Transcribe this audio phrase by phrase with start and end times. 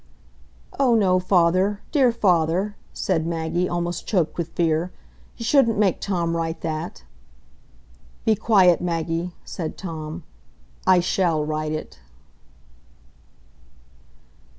[0.79, 4.91] "Oh no, father, dear father!" said Maggie, almost choked with fear.
[5.37, 7.03] "You shouldn't make Tom write that."
[8.25, 10.23] "Be quiet, Maggie!" said Tom.
[10.87, 11.99] "I shall write it."